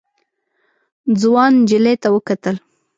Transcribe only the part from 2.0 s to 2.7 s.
ته وکتل.